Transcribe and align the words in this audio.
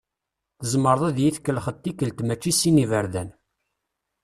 Tzemreḍ 0.59 1.03
ad 1.09 1.17
iyi-tkelḥeḍ 1.19 1.75
tikkelt 1.77 2.19
mačči 2.23 2.51
sin 2.59 2.75
n 2.75 2.81
yiberdan. 2.81 3.29